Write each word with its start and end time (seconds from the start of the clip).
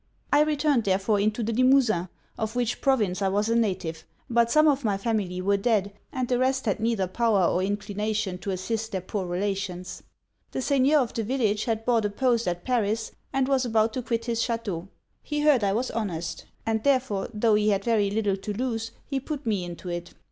_''I 0.33 0.41
returned 0.45 0.83
therefore 0.85 1.19
into 1.19 1.43
the 1.43 1.53
Limosin, 1.53 2.09
of 2.35 2.55
which 2.55 2.81
province 2.81 3.21
I 3.21 3.27
was 3.27 3.49
a 3.49 3.55
native; 3.55 4.03
but 4.31 4.49
some 4.49 4.67
of 4.67 4.83
my 4.83 4.97
family 4.97 5.43
were 5.43 5.57
dead, 5.57 5.93
and 6.11 6.27
the 6.27 6.39
rest 6.39 6.65
had 6.65 6.79
neither 6.79 7.05
power 7.05 7.45
or 7.45 7.61
inclination 7.61 8.39
to 8.39 8.49
assist 8.49 8.91
their 8.93 9.01
poor 9.01 9.27
relations. 9.27 10.01
The 10.53 10.61
seigneur 10.63 10.97
of 11.01 11.13
the 11.13 11.21
village 11.21 11.65
had 11.65 11.85
bought 11.85 12.05
a 12.05 12.09
post 12.09 12.47
at 12.47 12.63
Paris, 12.63 13.11
and 13.31 13.47
was 13.47 13.63
about 13.63 13.93
to 13.93 14.01
quit 14.01 14.25
his 14.25 14.41
chateau. 14.41 14.87
He 15.21 15.41
heard 15.41 15.63
I 15.63 15.73
was 15.73 15.91
honest; 15.91 16.45
and 16.65 16.83
therefore, 16.83 17.29
tho' 17.31 17.53
he 17.53 17.69
had 17.69 17.83
very 17.83 18.09
little 18.09 18.37
to 18.37 18.53
lose, 18.53 18.89
he 19.05 19.19
put 19.19 19.45
me 19.45 19.63
into 19.63 19.87
it. 19.89 20.15